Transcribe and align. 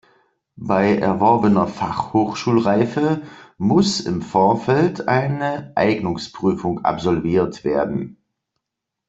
Bei 0.55 0.97
erworbener 0.97 1.67
Fachhochschulreife 1.67 3.21
muss 3.59 3.99
im 3.99 4.23
Vorfeld 4.23 5.07
eine 5.07 5.73
Eignungsprüfung 5.75 6.83
absolviert 6.83 7.63
werden. 7.63 8.17